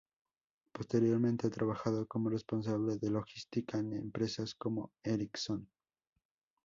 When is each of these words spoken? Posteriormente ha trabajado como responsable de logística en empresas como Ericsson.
Posteriormente 0.73 1.45
ha 1.45 1.51
trabajado 1.51 2.07
como 2.07 2.31
responsable 2.31 2.97
de 2.97 3.11
logística 3.11 3.77
en 3.77 3.93
empresas 3.93 4.55
como 4.55 4.91
Ericsson. 5.03 5.69